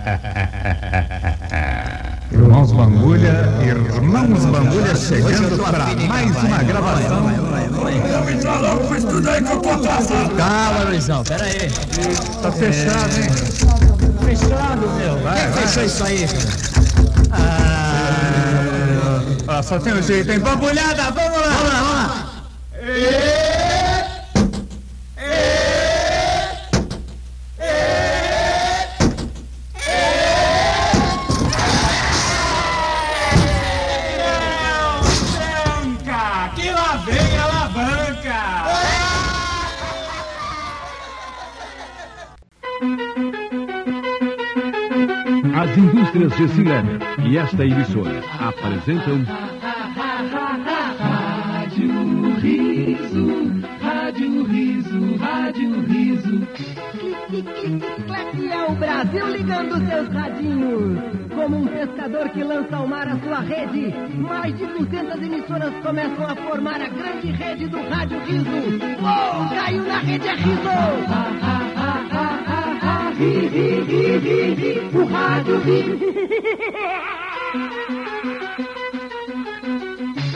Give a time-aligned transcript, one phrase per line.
[2.32, 7.28] Irmãos Bambulha, Irmãos Bambulha chegando para mais uma gravação.
[8.40, 8.46] Que
[9.52, 10.30] eu tô atrasado.
[10.36, 11.70] Calma, Luizão, pera aí.
[12.40, 13.28] Tá fechado, hein?
[14.24, 15.18] Fechado, meu.
[15.34, 16.48] Quem fechou isso aí, cara?
[19.48, 20.38] Ah, só tem um jeito, hein?
[20.38, 21.48] Bambulhada, vamos lá!
[21.48, 21.89] Vamos lá, vamos lá.
[45.54, 49.22] As indústrias Gessilene e esta emissora apresentam
[51.60, 56.48] Rádio Riso, Rádio Riso, Rádio Riso.
[58.50, 60.98] É o Brasil ligando seus radinhos.
[61.34, 66.26] Como um pescador que lança ao mar a sua rede, mais de 200 emissoras começam
[66.26, 68.50] a formar a grande rede do Rádio Riso.
[69.02, 71.59] Uou, caiu na rede é riso!
[73.20, 75.78] Ri, ri, ri, ri, ri, o rádio ri.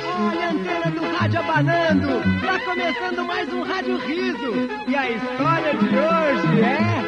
[0.04, 2.08] Olha a antena do rádio abanando.
[2.44, 4.52] Tá começando mais um Rádio Riso.
[4.86, 7.03] E a história de hoje é...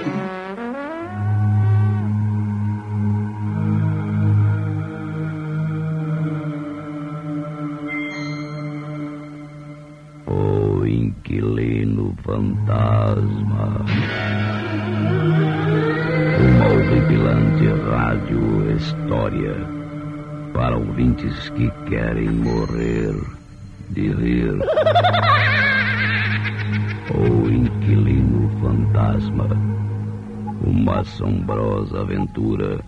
[31.07, 32.81] assombrosa aventura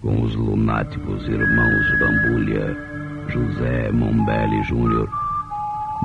[0.00, 2.76] com os lunáticos irmãos Bambulha,
[3.28, 5.08] José Mombelli Júnior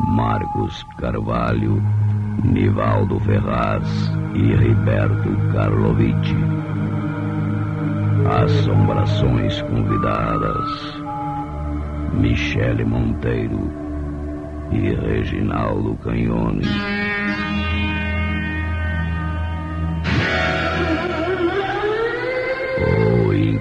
[0.08, 1.82] Marcos Carvalho,
[2.44, 6.36] Nivaldo Ferraz e Riberto Karlovich.
[8.44, 11.04] Assombrações convidadas:
[12.14, 13.70] Michele Monteiro
[14.72, 17.01] e Reginaldo Canhone.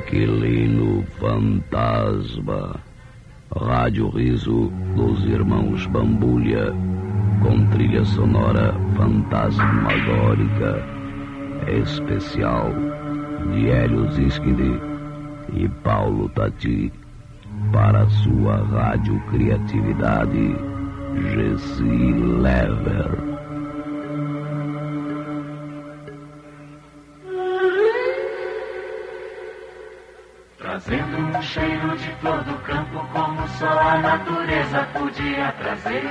[0.00, 2.80] Inquilino Fantasma.
[3.54, 6.72] Rádio Riso dos Irmãos Bambulha,
[7.42, 10.82] com trilha sonora fantasmagórica,
[11.82, 12.70] especial
[13.52, 14.80] de Hélio Ziskinde
[15.52, 16.92] e Paulo Tati,
[17.72, 20.56] para sua rádio criatividade,
[21.34, 23.29] Gessi Lever.
[30.90, 36.02] Trazendo um cheiro de flor do campo como só a natureza podia trazer.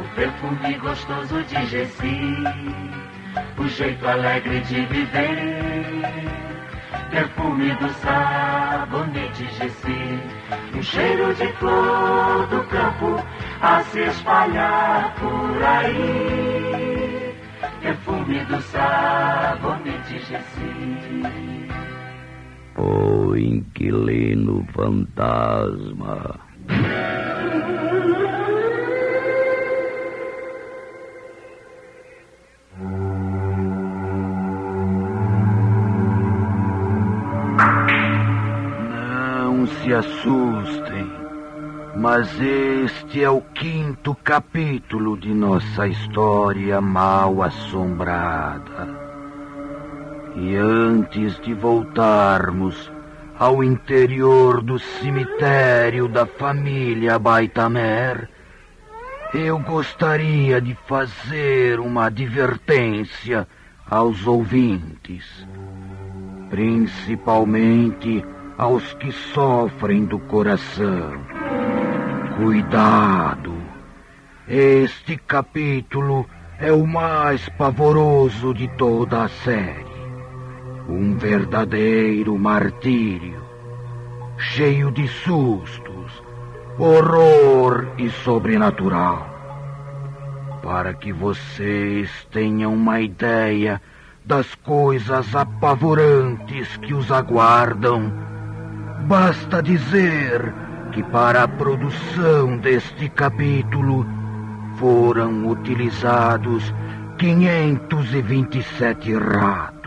[0.00, 2.34] O perfume gostoso de Gessi,
[3.56, 6.02] o jeito alegre de viver.
[7.12, 10.20] Perfume do sabonete Gessi,
[10.74, 13.24] um cheiro de flor do campo
[13.62, 17.36] a se espalhar por aí.
[17.80, 21.57] Perfume do sabonete Gessi.
[22.80, 26.38] O Inquilino Fantasma.
[39.48, 41.10] Não se assustem,
[41.96, 49.07] mas este é o quinto capítulo de nossa história mal assombrada.
[50.40, 52.92] E antes de voltarmos
[53.36, 58.28] ao interior do cemitério da família Baitamer,
[59.34, 63.48] eu gostaria de fazer uma advertência
[63.90, 65.24] aos ouvintes,
[66.48, 68.24] principalmente
[68.56, 71.20] aos que sofrem do coração.
[72.36, 73.54] Cuidado!
[74.46, 76.24] Este capítulo
[76.60, 79.87] é o mais pavoroso de toda a série.
[80.88, 83.42] Um verdadeiro martírio,
[84.38, 86.22] cheio de sustos,
[86.78, 89.28] horror e sobrenatural.
[90.62, 93.82] Para que vocês tenham uma ideia
[94.24, 98.10] das coisas apavorantes que os aguardam,
[99.06, 100.54] basta dizer
[100.92, 104.06] que para a produção deste capítulo
[104.78, 106.72] foram utilizados
[107.18, 109.77] 527 ratos,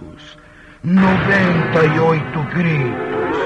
[0.84, 3.38] 98 gritos,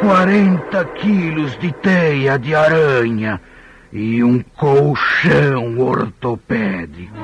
[0.00, 3.38] 40 quilos de teia de aranha
[3.92, 7.14] e um colchão ortopédico.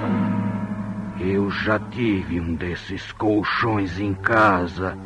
[1.18, 4.98] Eu já tive um desses colchões em casa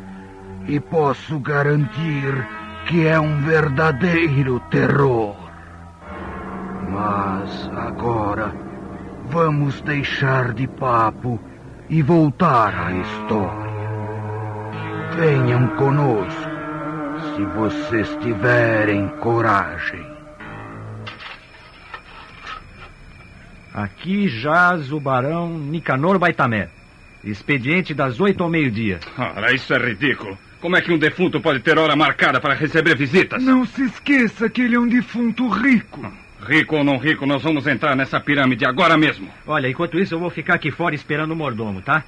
[0.67, 2.45] e posso garantir
[2.85, 5.37] que é um verdadeiro terror.
[6.89, 8.53] Mas agora
[9.29, 11.39] vamos deixar de papo
[11.89, 13.62] e voltar à história.
[15.15, 16.49] Venham conosco,
[17.35, 20.03] se vocês tiverem coragem.
[23.71, 26.69] Aqui jaz o barão Nicanor Baitamé.
[27.23, 28.99] Expediente das oito ao meio-dia.
[29.17, 30.37] Ora, isso é ridículo.
[30.59, 33.41] Como é que um defunto pode ter hora marcada para receber visitas?
[33.43, 36.11] Não se esqueça que ele é um defunto rico.
[36.41, 39.29] Rico ou não rico, nós vamos entrar nessa pirâmide agora mesmo.
[39.45, 42.03] Olha, enquanto isso eu vou ficar aqui fora esperando o mordomo, tá?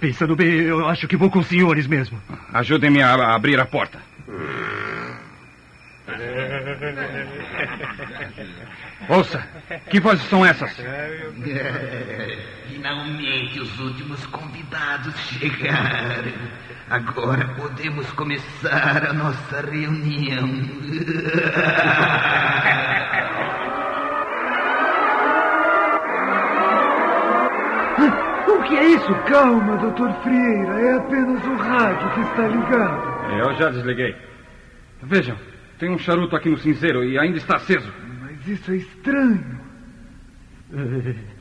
[0.00, 2.20] Pensando bem, eu acho que vou com os senhores mesmo.
[2.52, 3.98] Ajudem-me a a abrir a porta.
[9.08, 9.46] Ouça,
[9.90, 10.74] que vozes são essas?
[12.68, 16.32] Finalmente os últimos convidados chegaram.
[16.90, 20.48] Agora podemos começar a nossa reunião.
[28.64, 29.14] que é isso?
[29.26, 30.80] Calma, doutor Frieira.
[30.80, 33.38] É apenas o rádio que está ligado.
[33.38, 34.14] Eu já desliguei.
[35.02, 35.36] Vejam,
[35.78, 37.92] tem um charuto aqui no cinzeiro e ainda está aceso.
[38.20, 39.60] Mas isso é estranho.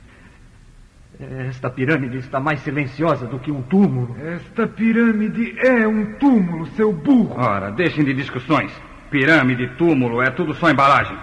[1.47, 4.15] Esta pirâmide está mais silenciosa do que um túmulo.
[4.19, 7.35] Esta pirâmide é um túmulo, seu burro.
[7.37, 8.71] Ora, deixem de discussões.
[9.09, 11.17] Pirâmide, túmulo, é tudo só embalagem.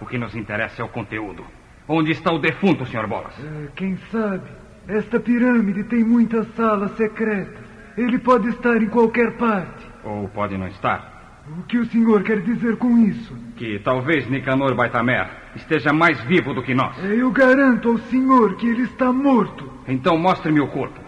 [0.00, 1.44] O que nos interessa é o conteúdo.
[1.86, 3.06] Onde está o defunto, Sr.
[3.06, 3.34] Bolas?
[3.38, 4.48] É, quem sabe?
[4.88, 7.64] Esta pirâmide tem muitas salas secretas.
[7.96, 9.86] Ele pode estar em qualquer parte.
[10.04, 11.12] Ou pode não estar.
[11.58, 13.36] O que o senhor quer dizer com isso?
[13.56, 16.96] Que talvez Nicanor Baitamer esteja mais vivo do que nós.
[17.04, 19.70] Eu garanto ao senhor que ele está morto.
[19.86, 21.04] Então mostre-me o corpo.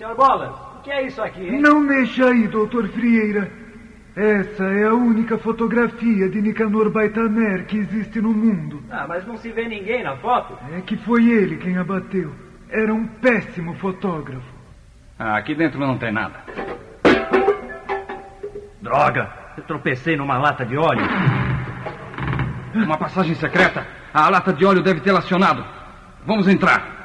[0.00, 1.60] Senhor Bolas, o que é isso aqui, hein?
[1.60, 3.52] Não mexa aí, doutor Frieira.
[4.16, 8.82] Essa é a única fotografia de Nicanor Baitamer que existe no mundo.
[8.90, 10.58] Ah, mas não se vê ninguém na foto.
[10.74, 12.30] É que foi ele quem a bateu.
[12.70, 14.46] Era um péssimo fotógrafo.
[15.18, 16.40] Ah, aqui dentro não tem nada.
[18.80, 21.02] Droga, eu tropecei numa lata de óleo.
[22.74, 23.86] Uma passagem secreta.
[24.14, 25.64] A lata de óleo deve ter acionado.
[26.24, 27.00] Vamos entrar.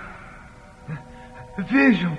[1.58, 2.16] Vejam,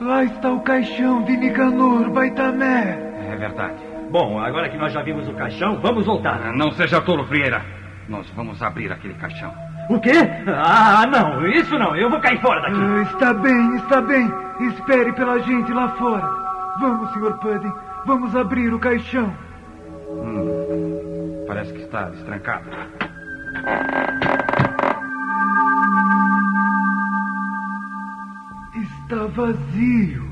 [0.00, 2.98] lá está o caixão de Nicanor Baitamer.
[3.30, 3.76] É verdade.
[4.10, 6.52] Bom, agora que nós já vimos o caixão, vamos voltar.
[6.54, 7.62] Não seja tolo, Frieira.
[8.08, 9.52] Nós vamos abrir aquele caixão.
[9.88, 10.12] O quê?
[10.48, 11.94] Ah, não, isso não.
[11.94, 12.76] Eu vou cair fora daqui.
[12.76, 14.32] Ah, está bem, está bem.
[14.68, 16.28] Espere pela gente lá fora.
[16.80, 17.32] Vamos, Sr.
[17.34, 17.72] Pudding.
[18.04, 19.32] Vamos abrir o caixão.
[20.08, 22.64] Hum, parece que está destrancado.
[28.74, 30.26] Está vazio.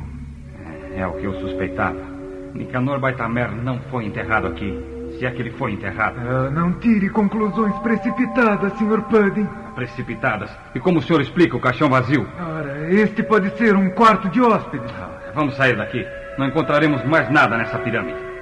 [0.97, 1.99] É o que eu suspeitava.
[2.55, 4.94] Nicanor Baitamer não foi enterrado aqui.
[5.19, 6.17] Se é que ele foi enterrado.
[6.21, 9.03] Ah, não tire conclusões precipitadas, Sr.
[9.03, 9.49] Pudding.
[9.75, 10.51] Precipitadas.
[10.75, 12.27] E como o senhor explica o caixão vazio?
[12.39, 14.93] Ora, este pode ser um quarto de hóspedes.
[15.35, 16.05] Vamos sair daqui.
[16.39, 18.35] Não encontraremos mais nada nessa pirâmide.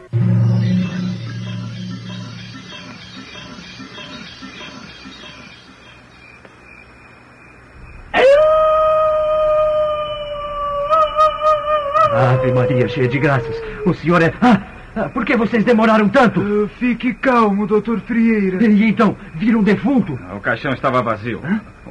[12.14, 13.56] Ave Maria, cheia de graças.
[13.86, 14.32] O senhor é.
[14.40, 14.71] Ah, ah,
[15.12, 16.40] por que vocês demoraram tanto?
[16.40, 18.62] Ah, fique calmo, doutor Frieira.
[18.64, 20.18] E então, viram um defunto?
[20.34, 21.40] O caixão estava vazio.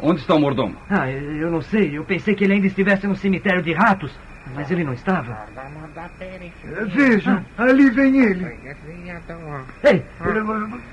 [0.02, 0.76] Onde está o mordomo?
[0.90, 1.98] Ah, eu não sei.
[1.98, 4.12] Eu pensei que ele ainda estivesse no cemitério de ratos.
[4.56, 5.38] Mas ele não estava.
[6.88, 8.46] Vejam, ali vem ele.
[9.84, 10.04] Ei,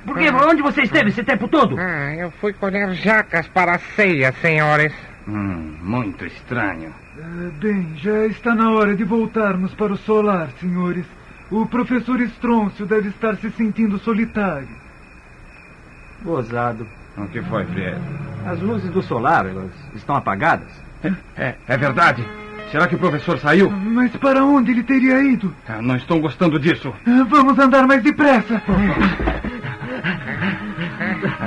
[0.05, 0.31] por que?
[0.31, 1.77] Onde você esteve esse tempo todo?
[1.79, 4.93] Ah, eu fui colher jacas para a ceia, senhores.
[5.27, 6.93] Hum, muito estranho.
[7.19, 11.07] Ah, bem, já está na hora de voltarmos para o solar, senhores.
[11.51, 14.69] O professor Estrôncio deve estar se sentindo solitário.
[16.23, 16.87] Gozado.
[17.17, 18.01] O que foi, Frieira?
[18.47, 20.69] As luzes do solar, elas estão apagadas.
[21.37, 22.27] É, é verdade.
[22.71, 23.71] Será que o professor saiu?
[23.71, 25.55] Mas para onde ele teria ido?
[25.67, 26.93] Ah, não estou gostando disso.
[27.29, 28.63] Vamos andar mais depressa.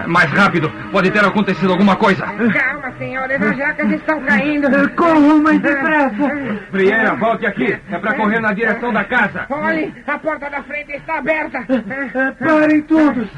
[0.08, 0.70] Mais rápido.
[0.92, 2.26] Pode ter acontecido alguma coisa.
[2.26, 4.68] Calma, senhores, as jacas estão caindo.
[4.68, 6.66] Ah, Corram mais depressa.
[6.72, 7.74] Frieira, volte aqui.
[7.90, 9.46] É para correr na direção da casa.
[9.50, 11.60] Olhe, a porta da frente está aberta.
[11.60, 13.30] Ah, Parem todos.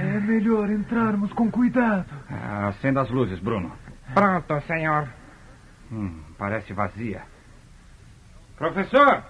[0.00, 2.06] É melhor entrarmos com cuidado.
[2.30, 3.72] Ah, Acenda as luzes, Bruno.
[4.14, 5.08] Pronto, senhor.
[5.92, 7.22] Hum, parece vazia.
[8.56, 9.22] Professor!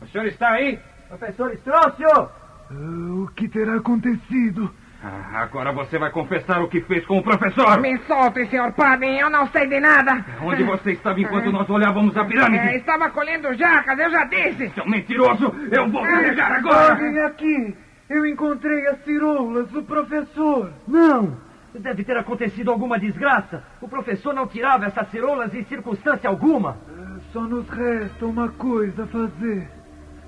[0.00, 0.78] O senhor está aí?
[1.08, 2.28] Professor Estrócio!
[2.70, 4.70] O que terá acontecido?
[5.02, 7.80] Ah, agora você vai confessar o que fez com o professor.
[7.80, 10.24] Me solte, senhor padre, eu não sei de nada.
[10.42, 12.66] Onde você estava enquanto nós olhávamos a pirâmide?
[12.66, 14.70] É, estava colhendo jacas, eu já disse.
[14.70, 16.94] Seu mentiroso, eu vou carregar agora.
[16.94, 17.76] Olhem aqui,
[18.10, 20.72] eu encontrei as ciroulas do professor.
[20.88, 21.36] Não,
[21.74, 23.62] deve ter acontecido alguma desgraça.
[23.80, 26.78] O professor não tirava essas ciroulas em circunstância alguma.
[26.88, 29.75] Uh, só nos resta uma coisa a fazer.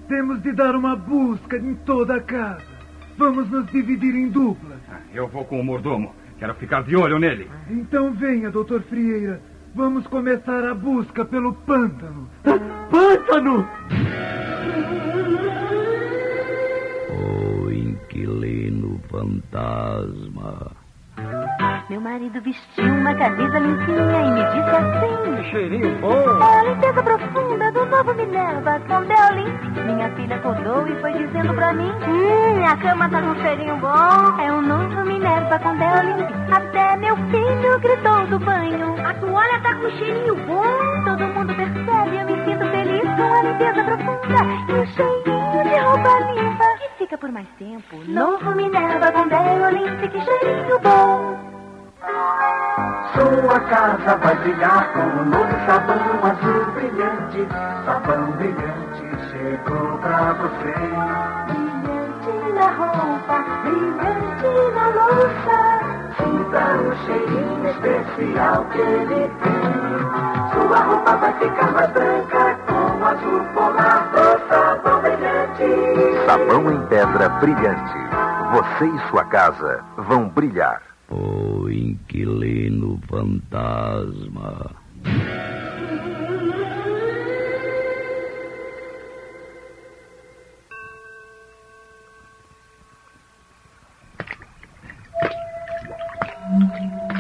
[0.09, 2.65] Temos de dar uma busca em toda a casa.
[3.19, 4.79] Vamos nos dividir em duplas.
[5.13, 6.15] Eu vou com o mordomo.
[6.39, 7.51] Quero ficar de olho nele.
[7.69, 9.41] Então venha, doutor Frieira.
[9.75, 12.29] Vamos começar a busca pelo pântano.
[12.91, 13.69] Pântano!
[17.11, 20.78] O inquilino fantasma.
[21.89, 26.39] Meu marido vestiu uma camisa limpinha e me disse assim: Que cheirinho bom!
[26.39, 29.87] É a limpeza profunda do novo Minerva com Deolim.
[29.87, 34.39] Minha filha acordou e foi dizendo pra mim: Hum, a cama tá com cheirinho bom.
[34.39, 36.27] É o novo Minerva com Deolim.
[36.53, 41.05] Até meu filho gritou do banho: A toalha tá com cheirinho bom.
[41.07, 45.81] Todo mundo percebe, eu me sinto feliz com a limpeza profunda e o cheirinho de
[45.81, 46.65] roupa limpa.
[46.81, 47.97] Que fica por mais tempo.
[48.07, 51.58] Novo Minerva com Deolim, que cheirinho bom.
[53.15, 57.49] Sua casa vai brilhar com um novo sabão azul brilhante.
[57.85, 60.73] Sabão brilhante chegou pra você.
[61.49, 65.57] Brilhante na roupa, brilhante na louça.
[66.17, 69.69] Sinta o cheirinho especial que ele tem.
[70.53, 76.27] Sua roupa vai ficar mais branca com azul polar do sabão brilhante.
[76.27, 77.99] Sabão em pedra brilhante.
[78.53, 80.81] Você e sua casa vão brilhar.
[81.11, 84.71] O inquilino fantasma.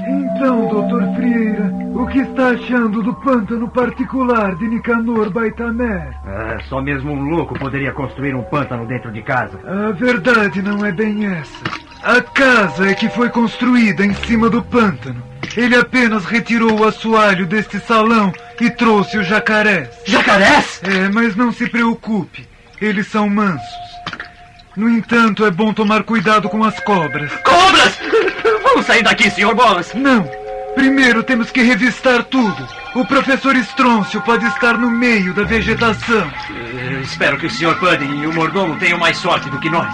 [0.07, 6.15] Então, doutor Frieira, o que está achando do pântano particular de Nicanor Baitamer?
[6.27, 9.59] É, só mesmo um louco poderia construir um pântano dentro de casa.
[9.67, 11.88] A verdade não é bem essa.
[12.03, 15.23] A casa é que foi construída em cima do pântano.
[15.57, 19.89] Ele apenas retirou o assoalho deste salão e trouxe os jacarés.
[20.07, 20.81] Jacarés?
[20.85, 22.49] É, mas não se preocupe.
[22.81, 23.67] Eles são mansos.
[24.77, 27.33] No entanto, é bom tomar cuidado com as cobras.
[27.43, 27.99] Cobras!
[28.63, 29.93] Vamos sair daqui, senhor Bolas.
[29.95, 30.29] Não.
[30.77, 32.69] Primeiro temos que revistar tudo.
[32.95, 36.31] O professor Estrôncio pode estar no meio da vegetação.
[36.91, 39.93] Eu espero que o senhor Pudding e o mordomo tenham mais sorte do que nós.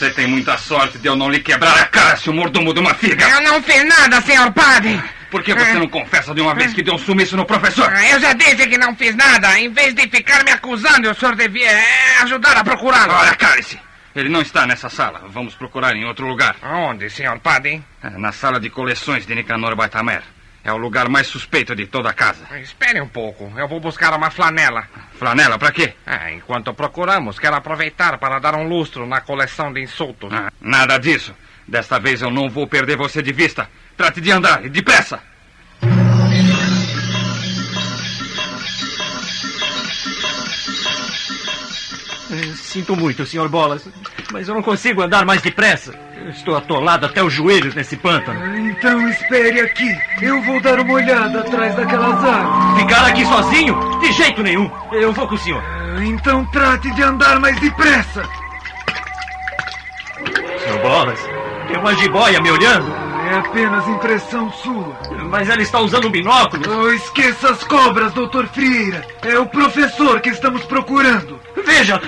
[0.00, 2.94] Você tem muita sorte de eu não lhe quebrar a cara, seu mordomo de uma
[2.94, 3.28] figa.
[3.28, 4.98] Eu não fiz nada, senhor padre.
[5.30, 7.92] Por que você não confessa de uma vez que deu um sumiço no professor?
[8.10, 9.60] Eu já disse que não fiz nada.
[9.60, 13.12] Em vez de ficar me acusando, o senhor devia é, ajudar a procurá-lo.
[13.12, 13.78] Olha, cale-se.
[14.16, 15.26] Ele não está nessa sala.
[15.28, 16.56] Vamos procurar em outro lugar.
[16.62, 17.82] Onde, senhor padre?
[18.02, 20.22] É, Na sala de coleções de Nicanor Baitamer.
[20.64, 22.46] É o lugar mais suspeito de toda a casa.
[22.58, 23.52] Espere um pouco.
[23.54, 24.88] Eu vou buscar uma flanela.
[25.20, 25.92] Flanela, para quê?
[26.06, 30.32] Ah, enquanto procuramos, quero aproveitar para dar um lustro na coleção de insultos.
[30.32, 31.34] Ah, nada disso.
[31.68, 33.68] Desta vez eu não vou perder você de vista.
[33.98, 35.20] Trate de andar, e depressa.
[42.30, 43.86] Eh, Sinto muito, senhor Bolas,
[44.32, 45.92] mas eu não consigo andar mais depressa.
[46.28, 48.56] Estou atolado até os joelhos nesse pântano.
[48.68, 49.96] Então espere aqui.
[50.20, 52.82] Eu vou dar uma olhada atrás daquelas árvores.
[52.82, 54.00] Ficar aqui sozinho?
[54.00, 54.70] De jeito nenhum.
[54.92, 55.62] Eu vou com o senhor.
[56.02, 58.22] Então trate de andar mais depressa.
[60.62, 61.18] Senhor Bolas,
[61.66, 62.99] tem uma jiboia me olhando.
[63.30, 64.98] É apenas impressão sua.
[65.28, 66.66] Mas ela está usando binóculos.
[66.66, 69.06] Oh, esqueça as cobras, doutor Frieira.
[69.22, 71.40] É o professor que estamos procurando.
[71.64, 72.00] Veja,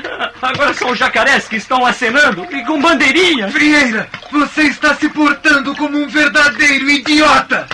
[0.42, 3.48] agora são os jacarés que estão acenando e com bandeirinha.
[3.52, 7.68] Frieira, você está se portando como um verdadeiro idiota.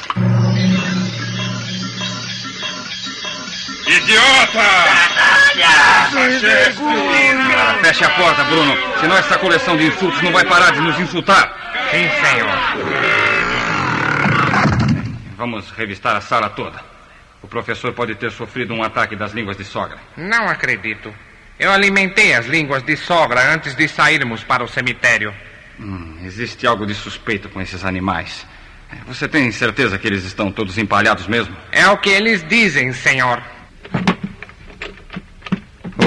[3.87, 4.69] Idiota!
[7.81, 8.77] Feche a porta, Bruno.
[9.01, 11.51] Senão essa coleção de insultos não vai parar de nos insultar.
[11.91, 13.38] Sim, senhor.
[15.39, 16.81] Vamos revistar a sala toda.
[17.41, 19.97] O professor pode ter sofrido um ataque das línguas de sogra.
[20.17, 21.15] Não acredito.
[21.57, 25.33] Eu alimentei as línguas de sogra antes de sairmos para o cemitério.
[25.79, 28.45] Hum, existe algo de suspeito com esses animais.
[29.07, 31.57] Você tem certeza que eles estão todos empalhados mesmo?
[31.71, 33.41] É o que eles dizem, senhor.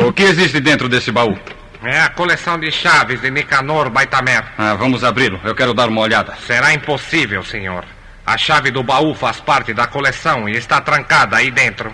[0.06, 1.40] O que existe dentro desse baú?
[1.84, 4.44] É a coleção de chaves de Nicanor Baitamer.
[4.58, 5.40] Ah, vamos abri-lo.
[5.46, 6.36] Eu quero dar uma olhada.
[6.46, 7.86] Será impossível, senhor.
[8.32, 11.94] A chave do baú faz parte da coleção e está trancada aí dentro.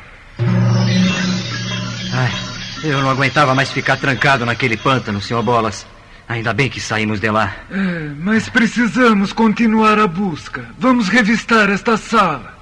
[2.14, 2.32] Ai,
[2.84, 5.88] eu não aguentava mais ficar trancado naquele pântano, senhor Bolas.
[6.30, 7.56] Ainda bem que saímos de lá.
[7.72, 10.64] É, mas precisamos continuar a busca.
[10.78, 12.54] Vamos revistar esta sala.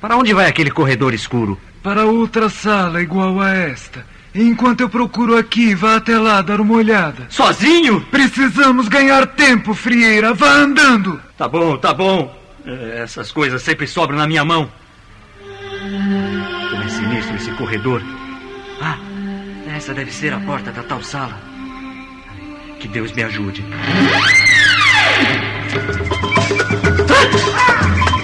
[0.00, 1.60] Para onde vai aquele corredor escuro?
[1.80, 4.04] Para outra sala igual a esta.
[4.34, 7.28] Enquanto eu procuro aqui, vá até lá dar uma olhada.
[7.28, 8.00] Sozinho?
[8.10, 10.34] Precisamos ganhar tempo, Frieira.
[10.34, 11.22] Vá andando.
[11.38, 12.41] Tá bom, tá bom.
[12.66, 14.70] É, Essas coisas sempre sobram na minha mão.
[16.70, 18.02] Como é sinistro esse corredor.
[18.80, 18.96] Ah,
[19.76, 21.38] essa deve ser a porta da tal sala.
[22.78, 23.64] Que Deus me ajude.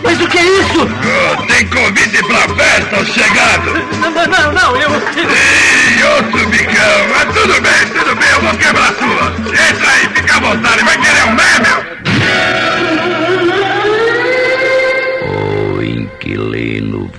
[0.02, 0.88] Mas o que é isso?
[1.46, 3.72] tem convite pra festa, chegado!
[4.00, 4.90] Não, não, não, não, eu.
[4.90, 7.08] Ih, outro bicão!
[7.10, 9.32] Mas tudo bem, tudo bem, eu vou quebrar a sua!
[9.70, 13.17] Entra aí, fica à vontade, vai querer um meme?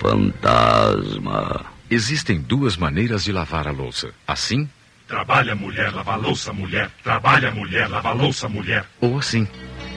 [0.09, 1.65] Fantasma.
[1.89, 4.11] Existem duas maneiras de lavar a louça.
[4.27, 4.67] Assim
[5.07, 6.91] Trabalha mulher, lava louça, mulher.
[7.03, 8.85] Trabalha mulher, lava louça, mulher.
[9.01, 9.47] ou assim.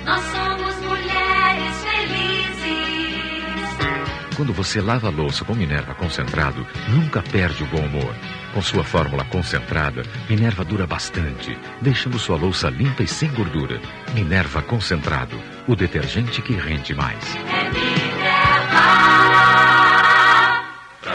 [0.06, 2.66] Nós somos mulheres felizes.
[4.34, 8.14] Quando você lava a louça com Minerva concentrado, nunca perde o bom humor.
[8.54, 13.78] Com sua fórmula concentrada, Minerva dura bastante, deixando sua louça limpa e sem gordura.
[14.14, 15.38] Minerva concentrado,
[15.68, 17.36] o detergente que rende mais.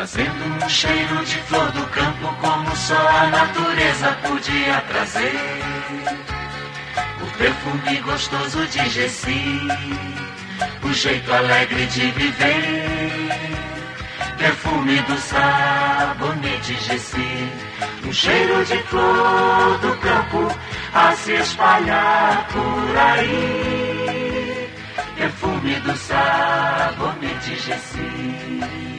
[0.07, 5.35] Trazendo um cheiro de flor do campo como só a natureza podia trazer.
[7.21, 9.67] O perfume gostoso de Gessi,
[10.81, 13.59] o jeito alegre de viver.
[14.37, 17.51] Perfume do sabonete Gessi,
[18.05, 20.57] um cheiro de flor do campo
[20.93, 24.69] a se espalhar por aí.
[25.17, 28.96] Perfume do sabonete Gessi.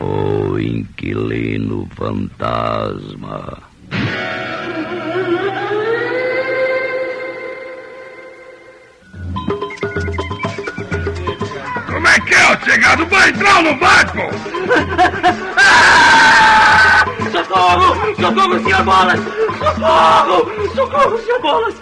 [0.00, 3.62] O inquilino fantasma.
[11.86, 13.06] Como é que é, ô chegado?
[13.06, 15.42] Vai entrar vai, pô?
[18.14, 18.60] Socorro!
[18.62, 19.20] Senhor Bolas!
[19.74, 20.70] Socorro!
[20.74, 21.74] Socorro, senhor Bolas!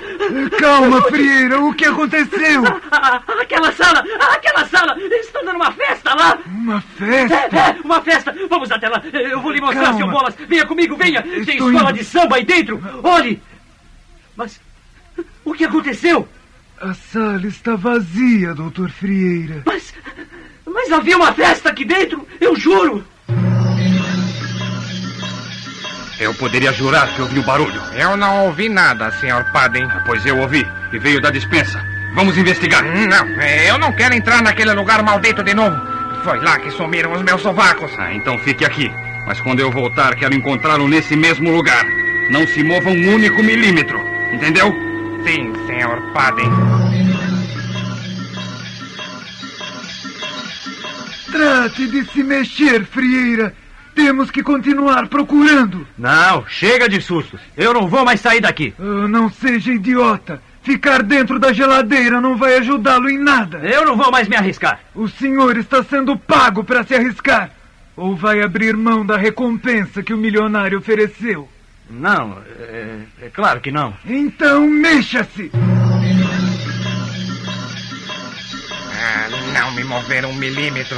[0.58, 2.62] Calma, Frieira, o que aconteceu?
[2.90, 4.04] Ah, Aquela sala!
[4.32, 4.96] Aquela sala!
[4.98, 6.38] Estão dando uma festa lá!
[6.46, 7.34] Uma festa?
[7.34, 8.34] É, é, uma festa!
[8.48, 9.02] Vamos até lá!
[9.12, 9.98] Eu vou lhe mostrar, Calma.
[9.98, 10.34] senhor Bolas!
[10.48, 11.22] Venha comigo, venha!
[11.22, 11.98] Tem Estou escola indo.
[11.98, 12.80] de samba aí dentro!
[13.02, 13.42] Olhe!
[14.36, 14.60] Mas
[15.44, 16.26] o que aconteceu?
[16.80, 19.62] A sala está vazia, doutor Frieira.
[19.64, 19.94] Mas,
[20.66, 22.26] mas havia uma festa aqui dentro!
[22.40, 23.04] Eu juro!
[26.24, 27.82] Eu poderia jurar que ouvi o barulho.
[27.92, 29.86] Eu não ouvi nada, senhor Padden.
[30.06, 31.84] Pois eu ouvi e veio da dispensa.
[32.14, 32.82] Vamos investigar.
[32.82, 35.76] Não, eu não quero entrar naquele lugar maldito de novo.
[36.24, 37.92] Foi lá que sumiram os meus sovacos.
[37.98, 38.90] Ah, então fique aqui.
[39.26, 41.84] Mas quando eu voltar, quero encontrá-lo nesse mesmo lugar.
[42.30, 44.00] Não se mova um único milímetro.
[44.32, 44.74] Entendeu?
[45.26, 46.50] Sim, senhor Padden.
[51.30, 53.54] Trate de se mexer, Frieira.
[53.94, 55.86] Temos que continuar procurando.
[55.96, 57.40] Não, chega de sustos.
[57.56, 58.74] Eu não vou mais sair daqui.
[58.78, 60.42] Oh, não seja idiota.
[60.62, 63.58] Ficar dentro da geladeira não vai ajudá-lo em nada.
[63.58, 64.80] Eu não vou mais me arriscar.
[64.94, 67.50] O senhor está sendo pago para se arriscar.
[67.96, 71.48] Ou vai abrir mão da recompensa que o milionário ofereceu?
[71.88, 73.94] Não, é, é claro que não.
[74.06, 75.50] Então mexa-se!
[78.96, 80.96] Ah, não me mover um milímetro.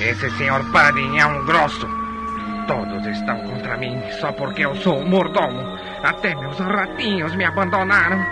[0.00, 2.01] Esse senhor Padden é um grosso.
[2.66, 5.78] Todos estão contra mim só porque eu sou o mordomo.
[6.02, 8.24] Até meus ratinhos me abandonaram.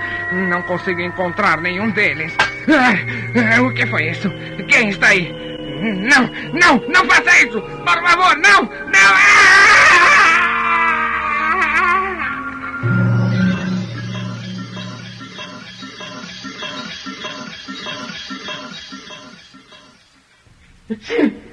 [0.49, 2.37] Não consigo encontrar nenhum deles.
[2.69, 4.31] Ah, o que foi isso?
[4.69, 5.33] Quem está aí?
[5.81, 7.61] Não, não, não faça isso!
[7.61, 8.63] Por favor, não!
[8.63, 9.11] Não!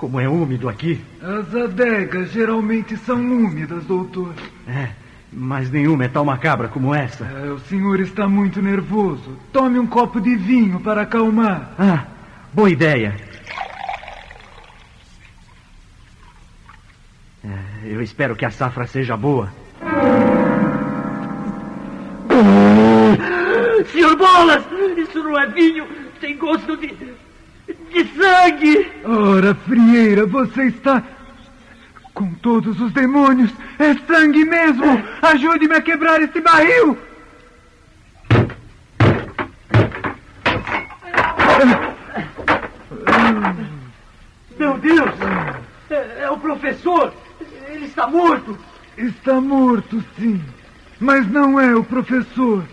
[0.00, 0.98] Como é úmido aqui.
[1.20, 4.32] As adegas geralmente são úmidas, doutor.
[4.66, 4.88] É,
[5.30, 7.26] mas nenhuma é tão macabra como essa.
[7.26, 9.36] É, o senhor está muito nervoso.
[9.52, 11.74] Tome um copo de vinho para acalmar.
[11.78, 12.06] Ah,
[12.50, 13.14] boa ideia.
[17.44, 19.52] É, eu espero que a safra seja boa.
[23.92, 24.64] Senhor Bolas,
[24.96, 25.86] isso não é vinho,
[26.22, 26.96] tem gosto de.
[27.90, 28.90] De sangue.
[29.04, 31.02] Ora, Frieira, você está
[32.14, 33.50] Com todos os demônios!
[33.78, 35.02] É sangue mesmo!
[35.22, 36.98] Ajude-me a quebrar esse barril!
[44.58, 45.10] Meu Deus!
[45.88, 47.12] É, é o professor!
[47.68, 48.58] Ele está morto!
[48.98, 50.42] Está morto, sim.
[50.98, 52.64] Mas não é o professor.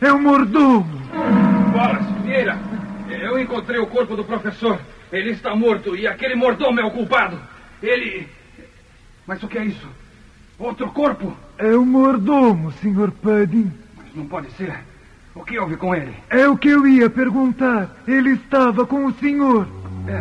[0.00, 1.02] É o mordomo.
[1.12, 2.11] Eu
[3.42, 4.80] encontrei o corpo do professor.
[5.12, 7.38] Ele está morto e aquele mordomo é o culpado.
[7.82, 8.28] Ele.
[9.26, 9.88] Mas o que é isso?
[10.58, 11.36] Outro corpo?
[11.58, 13.10] É o mordomo, Sr.
[13.10, 13.72] Pudding.
[13.96, 14.74] Mas não pode ser.
[15.34, 16.14] O que houve com ele?
[16.28, 17.90] É o que eu ia perguntar.
[18.06, 19.66] Ele estava com o senhor.
[20.06, 20.20] É.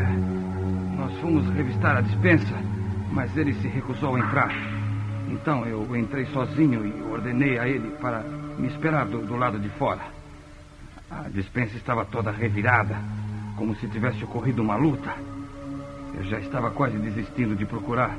[0.98, 2.56] Nós fomos revistar a dispensa,
[3.12, 4.52] mas ele se recusou a entrar.
[5.30, 8.22] Então eu entrei sozinho e ordenei a ele para
[8.58, 10.02] me esperar do, do lado de fora.
[11.12, 12.97] A dispensa estava toda revirada,
[13.58, 15.13] como se tivesse ocorrido uma luta.
[16.15, 18.17] Eu já estava quase desistindo de procurar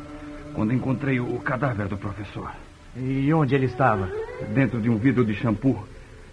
[0.52, 2.52] quando encontrei o, o cadáver do professor.
[2.94, 4.11] E onde ele estava?
[4.55, 5.83] Dentro de um vidro de shampoo.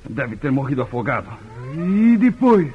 [0.09, 1.29] Deve ter morrido afogado.
[1.75, 2.69] E depois?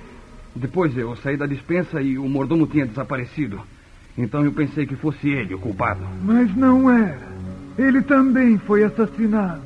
[0.56, 3.60] Depois eu saí da dispensa e o mordomo tinha desaparecido.
[4.16, 6.00] Então eu pensei que fosse ele o culpado.
[6.22, 7.34] Mas não era.
[7.76, 9.62] Ele também foi assassinado.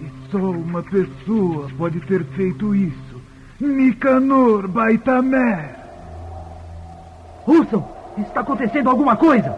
[0.00, 3.03] E só uma pessoa pode ter feito isso.
[3.60, 5.76] Nicanor Baitamer.
[7.46, 7.84] Wilson,
[8.18, 9.54] está acontecendo alguma coisa?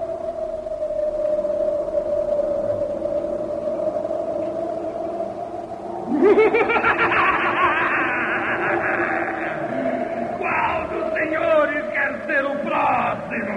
[10.39, 13.57] Qual dos senhores quer ser o próximo?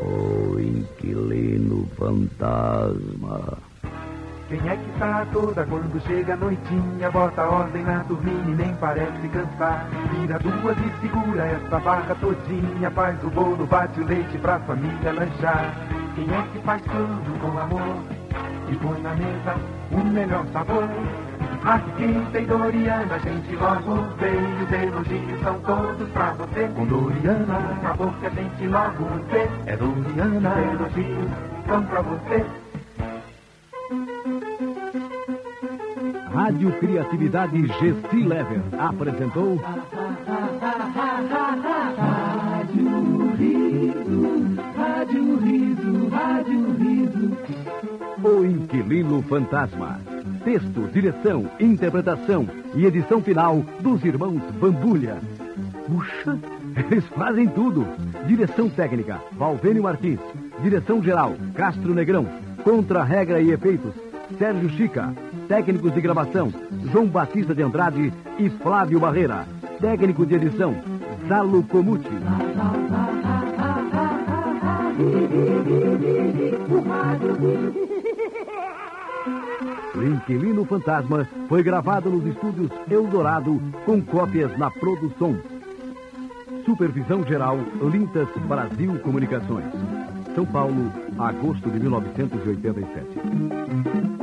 [0.00, 3.59] O inquilino fantasma.
[4.50, 7.08] Quem é que tá toda quando chega a noitinha?
[7.12, 9.86] Bota ordem na turminha e nem parece cansar.
[10.10, 12.90] Vira duas e segura essa barra todinha.
[12.90, 15.72] Faz o bolo, bate o leite pra família lanchar.
[16.16, 18.02] Quem é que faz tudo com amor?
[18.68, 19.54] E põe na mesa
[19.92, 20.88] o melhor sabor.
[21.64, 22.02] Aqui
[22.34, 24.64] e Doriana, a gente logo vem.
[24.64, 26.68] Os elogios são todos pra você.
[26.74, 29.48] Com Doriana, sabor que a gente logo vê.
[29.66, 31.30] É Doriana, os elogios
[31.68, 32.59] são pra você.
[36.40, 39.90] Rádio Criatividade GC Lever apresentou Rádio
[43.36, 47.36] Riso, Rádio Riso, Rádio Riso.
[48.24, 50.00] O Inquilino Fantasma.
[50.42, 55.18] Texto, direção, interpretação e edição final dos irmãos Bambulha.
[55.86, 56.38] Puxa,
[56.90, 57.86] eles fazem tudo.
[58.26, 60.20] Direção técnica, Valvênio Martins.
[60.62, 62.26] Direção geral, Castro Negrão.
[62.64, 63.92] Contra regra e efeitos,
[64.38, 65.14] Sérgio Chica.
[65.48, 66.52] Técnicos de gravação,
[66.92, 69.46] João Batista de Andrade e Flávio Barreira.
[69.80, 70.74] Técnico de edição,
[71.28, 72.08] Zalo Comuti.
[79.94, 85.36] O Inquilino Fantasma foi gravado nos estúdios Eldorado com cópias na produção.
[86.64, 87.58] Supervisão Geral
[87.90, 89.66] Lintas Brasil Comunicações.
[90.34, 94.19] São Paulo, agosto de 1987.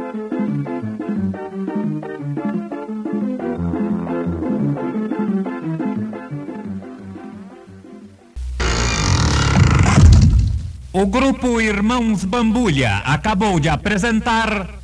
[11.00, 14.77] O grupo Irmãos Bambulha acabou de apresentar